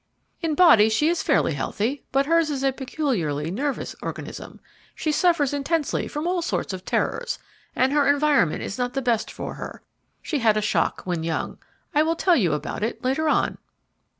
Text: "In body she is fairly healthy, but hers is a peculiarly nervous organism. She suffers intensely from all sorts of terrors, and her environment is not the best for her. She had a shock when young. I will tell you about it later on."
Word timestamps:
"In 0.41 0.55
body 0.55 0.89
she 0.89 1.09
is 1.09 1.21
fairly 1.21 1.53
healthy, 1.53 2.03
but 2.11 2.25
hers 2.25 2.49
is 2.49 2.63
a 2.63 2.73
peculiarly 2.73 3.51
nervous 3.51 3.95
organism. 4.01 4.59
She 4.95 5.11
suffers 5.11 5.53
intensely 5.53 6.07
from 6.07 6.25
all 6.25 6.41
sorts 6.41 6.73
of 6.73 6.83
terrors, 6.83 7.37
and 7.75 7.93
her 7.93 8.07
environment 8.09 8.63
is 8.63 8.79
not 8.79 8.95
the 8.95 9.01
best 9.03 9.29
for 9.29 9.53
her. 9.53 9.83
She 10.23 10.39
had 10.39 10.57
a 10.57 10.59
shock 10.61 11.01
when 11.03 11.21
young. 11.23 11.59
I 11.93 12.01
will 12.01 12.15
tell 12.15 12.35
you 12.35 12.53
about 12.53 12.81
it 12.81 13.03
later 13.03 13.29
on." 13.29 13.59